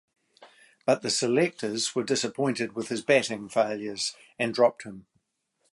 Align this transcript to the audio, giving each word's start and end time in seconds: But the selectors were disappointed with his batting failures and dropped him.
But 0.83 1.03
the 1.03 1.11
selectors 1.11 1.93
were 1.93 2.03
disappointed 2.03 2.71
with 2.73 2.87
his 2.87 3.03
batting 3.03 3.47
failures 3.49 4.15
and 4.39 4.51
dropped 4.51 4.81
him. 4.81 5.05